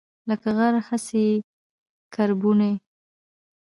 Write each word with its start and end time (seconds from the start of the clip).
لکه 0.29 0.49
غر، 0.57 0.73
هغسي 0.87 1.21
یې 1.29 1.35
کربوڼی 2.13 2.73